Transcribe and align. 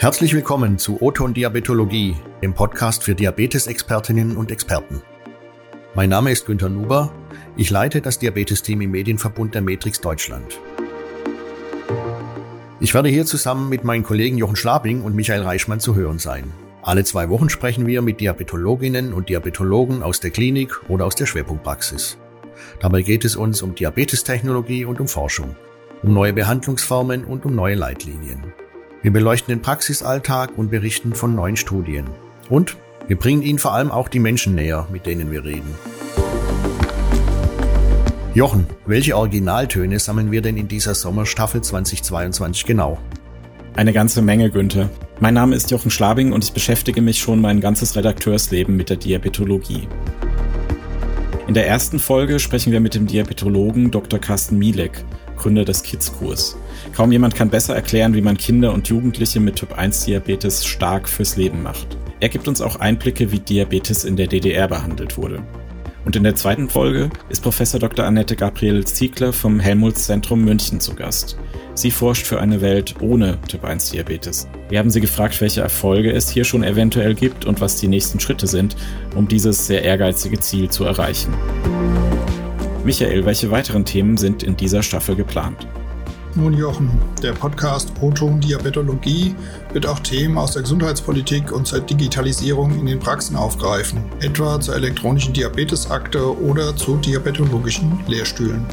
Herzlich 0.00 0.32
willkommen 0.32 0.78
zu 0.78 1.02
Oton 1.02 1.34
Diabetologie, 1.34 2.16
dem 2.40 2.54
Podcast 2.54 3.02
für 3.02 3.14
Diabetesexpertinnen 3.14 4.36
und 4.36 4.50
Experten. 4.50 5.02
Mein 5.94 6.08
Name 6.08 6.30
ist 6.30 6.46
Günter 6.46 6.68
Nuber. 6.68 7.12
Ich 7.56 7.68
leite 7.70 8.00
das 8.00 8.18
Diabetesteam 8.18 8.80
im 8.80 8.92
Medienverbund 8.92 9.54
der 9.54 9.62
Matrix 9.62 10.00
Deutschland. 10.00 10.60
Ich 12.80 12.94
werde 12.94 13.08
hier 13.08 13.26
zusammen 13.26 13.68
mit 13.68 13.84
meinen 13.84 14.04
Kollegen 14.04 14.38
Jochen 14.38 14.56
Schlabing 14.56 15.02
und 15.02 15.16
Michael 15.16 15.42
Reichmann 15.42 15.80
zu 15.80 15.96
hören 15.96 16.20
sein. 16.20 16.52
Alle 16.82 17.04
zwei 17.04 17.28
Wochen 17.28 17.50
sprechen 17.50 17.86
wir 17.86 18.02
mit 18.02 18.20
Diabetologinnen 18.20 19.12
und 19.12 19.28
Diabetologen 19.28 20.02
aus 20.02 20.20
der 20.20 20.30
Klinik 20.30 20.88
oder 20.88 21.06
aus 21.06 21.16
der 21.16 21.26
Schwerpunktpraxis. 21.26 22.18
Dabei 22.80 23.02
geht 23.02 23.24
es 23.24 23.36
uns 23.36 23.62
um 23.62 23.74
Diabetestechnologie 23.74 24.84
und 24.84 25.00
um 25.00 25.08
Forschung, 25.08 25.56
um 26.02 26.12
neue 26.12 26.32
Behandlungsformen 26.32 27.24
und 27.24 27.44
um 27.44 27.54
neue 27.54 27.74
Leitlinien. 27.74 28.52
Wir 29.02 29.12
beleuchten 29.12 29.54
den 29.54 29.62
Praxisalltag 29.62 30.56
und 30.56 30.70
berichten 30.70 31.14
von 31.14 31.34
neuen 31.34 31.56
Studien. 31.56 32.06
Und 32.48 32.76
wir 33.06 33.16
bringen 33.16 33.42
Ihnen 33.42 33.58
vor 33.58 33.72
allem 33.72 33.90
auch 33.90 34.08
die 34.08 34.18
Menschen 34.18 34.54
näher, 34.54 34.86
mit 34.92 35.06
denen 35.06 35.30
wir 35.30 35.44
reden. 35.44 35.74
Jochen, 38.34 38.66
welche 38.86 39.16
Originaltöne 39.16 39.98
sammeln 39.98 40.30
wir 40.30 40.42
denn 40.42 40.56
in 40.56 40.68
dieser 40.68 40.94
Sommerstaffel 40.94 41.62
2022 41.62 42.66
genau? 42.66 42.98
Eine 43.74 43.92
ganze 43.92 44.22
Menge, 44.22 44.50
Günther. 44.50 44.90
Mein 45.20 45.34
Name 45.34 45.56
ist 45.56 45.70
Jochen 45.70 45.90
Schlabing 45.90 46.32
und 46.32 46.44
ich 46.44 46.52
beschäftige 46.52 47.00
mich 47.00 47.18
schon 47.18 47.40
mein 47.40 47.60
ganzes 47.60 47.96
Redakteursleben 47.96 48.76
mit 48.76 48.90
der 48.90 48.96
Diabetologie. 48.96 49.88
In 51.48 51.54
der 51.54 51.66
ersten 51.66 51.98
Folge 51.98 52.40
sprechen 52.40 52.72
wir 52.74 52.80
mit 52.80 52.94
dem 52.94 53.06
Diabetologen 53.06 53.90
Dr. 53.90 54.18
Carsten 54.18 54.58
Mielek, 54.58 55.02
Gründer 55.38 55.64
des 55.64 55.82
Kids-Kurs. 55.82 56.58
Kaum 56.94 57.10
jemand 57.10 57.34
kann 57.34 57.48
besser 57.48 57.74
erklären, 57.74 58.12
wie 58.12 58.20
man 58.20 58.36
Kinder 58.36 58.74
und 58.74 58.88
Jugendliche 58.88 59.40
mit 59.40 59.56
Typ-1-Diabetes 59.56 60.66
stark 60.66 61.08
fürs 61.08 61.38
Leben 61.38 61.62
macht. 61.62 61.96
Er 62.20 62.28
gibt 62.28 62.48
uns 62.48 62.60
auch 62.60 62.76
Einblicke, 62.80 63.32
wie 63.32 63.40
Diabetes 63.40 64.04
in 64.04 64.16
der 64.16 64.26
DDR 64.26 64.68
behandelt 64.68 65.16
wurde. 65.16 65.42
Und 66.04 66.16
in 66.16 66.22
der 66.22 66.34
zweiten 66.34 66.68
Folge 66.68 67.08
ist 67.30 67.42
Professor 67.42 67.80
Dr. 67.80 68.04
Annette 68.04 68.36
Gabriel 68.36 68.84
Ziegler 68.84 69.32
vom 69.32 69.58
Helmholtz-Zentrum 69.58 70.44
München 70.44 70.80
zu 70.80 70.94
Gast. 70.94 71.38
Sie 71.78 71.92
forscht 71.92 72.26
für 72.26 72.40
eine 72.40 72.60
Welt 72.60 72.96
ohne 73.00 73.38
Typ-1-Diabetes. 73.46 74.48
Wir 74.68 74.80
haben 74.80 74.90
sie 74.90 75.00
gefragt, 75.00 75.40
welche 75.40 75.60
Erfolge 75.60 76.10
es 76.10 76.28
hier 76.28 76.44
schon 76.44 76.64
eventuell 76.64 77.14
gibt 77.14 77.44
und 77.44 77.60
was 77.60 77.76
die 77.76 77.86
nächsten 77.86 78.18
Schritte 78.18 78.48
sind, 78.48 78.74
um 79.14 79.28
dieses 79.28 79.68
sehr 79.68 79.84
ehrgeizige 79.84 80.40
Ziel 80.40 80.68
zu 80.70 80.82
erreichen. 80.82 81.32
Michael, 82.82 83.24
welche 83.26 83.52
weiteren 83.52 83.84
Themen 83.84 84.16
sind 84.16 84.42
in 84.42 84.56
dieser 84.56 84.82
Staffel 84.82 85.14
geplant? 85.14 85.68
Nun 86.34 86.52
Jochen, 86.52 86.90
der 87.22 87.30
Podcast 87.34 87.94
Proton 87.94 88.40
Diabetologie 88.40 89.36
wird 89.72 89.86
auch 89.86 90.00
Themen 90.00 90.36
aus 90.36 90.54
der 90.54 90.62
Gesundheitspolitik 90.62 91.52
und 91.52 91.68
zur 91.68 91.78
Digitalisierung 91.78 92.76
in 92.76 92.86
den 92.86 92.98
Praxen 92.98 93.36
aufgreifen, 93.36 94.02
etwa 94.18 94.60
zur 94.60 94.74
elektronischen 94.74 95.32
Diabetesakte 95.32 96.40
oder 96.42 96.74
zu 96.74 96.96
diabetologischen 96.96 98.00
Lehrstühlen. 98.08 98.66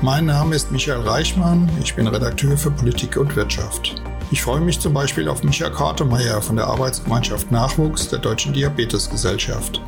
Mein 0.00 0.26
Name 0.26 0.54
ist 0.54 0.70
Michael 0.70 1.00
Reichmann, 1.00 1.68
ich 1.82 1.96
bin 1.96 2.06
Redakteur 2.06 2.56
für 2.56 2.70
Politik 2.70 3.16
und 3.16 3.34
Wirtschaft. 3.34 4.00
Ich 4.30 4.40
freue 4.40 4.60
mich 4.60 4.78
zum 4.78 4.94
Beispiel 4.94 5.28
auf 5.28 5.42
Michael 5.42 5.72
Kartemeyer 5.72 6.40
von 6.40 6.54
der 6.54 6.68
Arbeitsgemeinschaft 6.68 7.50
Nachwuchs 7.50 8.08
der 8.08 8.20
Deutschen 8.20 8.52
Diabetesgesellschaft. 8.52 9.82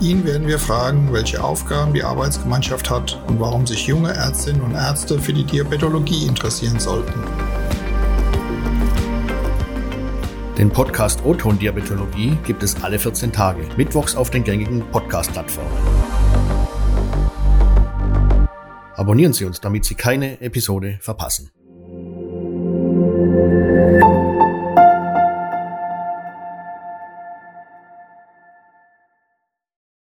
Ihn 0.00 0.24
werden 0.24 0.46
wir 0.46 0.60
fragen, 0.60 1.12
welche 1.12 1.42
Aufgaben 1.42 1.92
die 1.92 2.04
Arbeitsgemeinschaft 2.04 2.88
hat 2.88 3.20
und 3.26 3.40
warum 3.40 3.66
sich 3.66 3.88
junge 3.88 4.14
Ärztinnen 4.14 4.62
und 4.62 4.74
Ärzte 4.74 5.18
für 5.18 5.32
die 5.32 5.44
Diabetologie 5.44 6.26
interessieren 6.26 6.78
sollten. 6.78 7.20
Den 10.56 10.70
Podcast 10.70 11.24
O-Ton 11.24 11.58
Diabetologie 11.58 12.38
gibt 12.44 12.62
es 12.62 12.80
alle 12.84 13.00
14 13.00 13.32
Tage, 13.32 13.62
mittwochs 13.76 14.14
auf 14.14 14.30
den 14.30 14.44
gängigen 14.44 14.88
Podcast-Plattformen. 14.92 16.17
Abonnieren 18.98 19.32
Sie 19.32 19.44
uns, 19.44 19.60
damit 19.60 19.84
Sie 19.84 19.94
keine 19.94 20.40
Episode 20.40 20.98
verpassen. 21.00 21.52